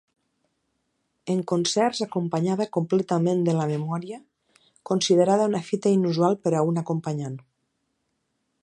En 1.33 1.43
concerts 1.51 2.01
acompanyava 2.05 2.67
completament 2.77 3.45
de 3.49 3.55
la 3.59 3.69
memòria, 3.73 4.19
considerada 4.93 5.47
una 5.53 5.63
fita 5.71 5.95
inusual 5.99 6.41
per 6.47 6.57
a 6.63 6.67
un 6.73 6.85
acompanyant. 6.87 7.39